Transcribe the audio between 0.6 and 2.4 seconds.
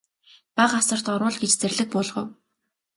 асарт оруул гэж зарлиг буулгав.